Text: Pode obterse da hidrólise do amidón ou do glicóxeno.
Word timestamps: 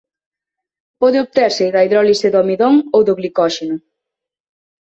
Pode 1.01 1.17
obterse 1.25 1.65
da 1.73 1.83
hidrólise 1.85 2.27
do 2.31 2.39
amidón 2.43 2.75
ou 2.95 3.01
do 3.07 3.17
glicóxeno. 3.19 3.77